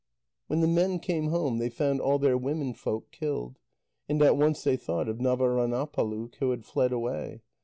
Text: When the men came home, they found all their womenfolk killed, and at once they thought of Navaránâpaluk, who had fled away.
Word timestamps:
When 0.47 0.61
the 0.61 0.67
men 0.67 0.97
came 0.97 1.27
home, 1.27 1.59
they 1.59 1.69
found 1.69 2.01
all 2.01 2.17
their 2.17 2.35
womenfolk 2.35 3.11
killed, 3.11 3.59
and 4.09 4.19
at 4.23 4.35
once 4.35 4.63
they 4.63 4.75
thought 4.75 5.07
of 5.07 5.19
Navaránâpaluk, 5.19 6.33
who 6.37 6.49
had 6.49 6.65
fled 6.65 6.91
away. 6.91 7.43